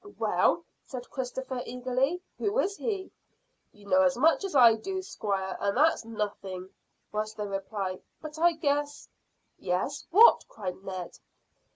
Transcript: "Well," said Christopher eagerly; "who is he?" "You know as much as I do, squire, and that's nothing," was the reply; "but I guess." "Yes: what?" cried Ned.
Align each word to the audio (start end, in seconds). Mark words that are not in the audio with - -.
"Well," 0.17 0.63
said 0.83 1.11
Christopher 1.11 1.61
eagerly; 1.63 2.23
"who 2.39 2.57
is 2.57 2.75
he?" 2.77 3.11
"You 3.71 3.85
know 3.87 4.01
as 4.01 4.17
much 4.17 4.43
as 4.43 4.55
I 4.55 4.73
do, 4.73 5.03
squire, 5.03 5.55
and 5.59 5.77
that's 5.77 6.05
nothing," 6.05 6.71
was 7.11 7.35
the 7.35 7.47
reply; 7.47 7.99
"but 8.19 8.39
I 8.39 8.53
guess." 8.53 9.07
"Yes: 9.59 10.07
what?" 10.09 10.43
cried 10.49 10.83
Ned. 10.83 11.19